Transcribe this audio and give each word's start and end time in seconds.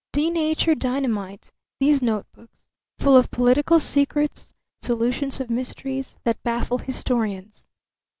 Denatured 0.13 0.79
dynamite, 0.79 1.51
these 1.79 2.01
notebooks, 2.01 2.65
full 2.97 3.15
of 3.15 3.29
political 3.29 3.79
secrets, 3.79 4.51
solutions 4.81 5.39
of 5.39 5.51
mysteries 5.51 6.17
that 6.23 6.41
baffle 6.41 6.79
historians. 6.79 7.67